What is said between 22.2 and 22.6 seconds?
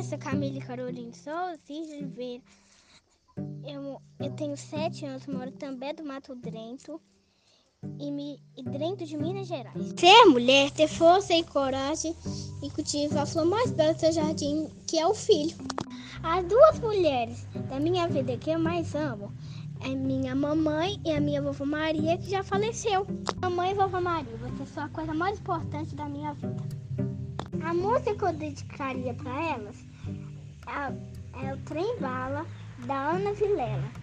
já